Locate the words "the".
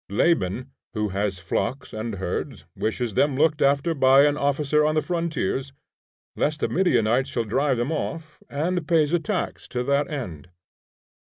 4.95-5.01, 6.61-6.67